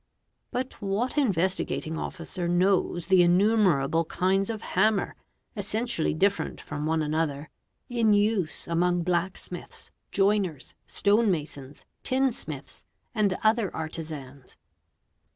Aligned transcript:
But 0.49 0.81
what 0.81 1.15
Investigating 1.15 1.95
Officer 1.99 2.47
knows 2.47 3.05
the 3.05 3.21
innumerable 3.21 4.03
kinds 4.05 4.49
of 4.49 4.63
hammer, 4.73 5.13
essentially 5.55 6.15
different 6.15 6.59
from 6.59 6.87
one 6.87 7.03
another, 7.03 7.51
in 7.87 8.11
use 8.13 8.67
among 8.67 9.03
blacksmiths, 9.03 9.91
joiners, 10.11 10.73
stone 10.87 11.29
masons, 11.29 11.85
tin 12.01 12.31
smiths, 12.31 12.83
and 13.13 13.35
other 13.43 13.69
artisans? 13.75 14.57